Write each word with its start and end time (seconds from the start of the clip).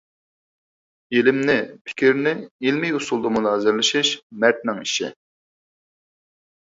ئىلىمنى، 1.17 1.57
پىكىرنى 1.89 2.33
ئىلىمىي 2.39 2.95
ئۇسۇلدا 3.01 3.33
مۇنازىرىلىشىش 3.37 4.15
مەردنىڭ 4.45 4.85
ئىشى. 4.87 5.15